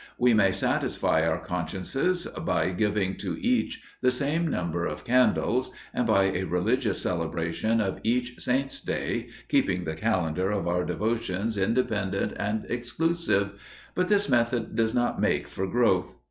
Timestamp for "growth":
15.67-16.15